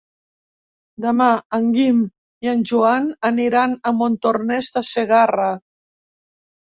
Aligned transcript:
Demà 1.03 1.27
en 1.57 1.67
Guim 1.75 1.99
i 2.47 2.51
en 2.53 2.63
Joan 2.71 3.11
aniran 3.31 3.79
a 3.91 3.95
Montornès 4.01 4.75
de 4.79 4.87
Segarra. 4.93 5.51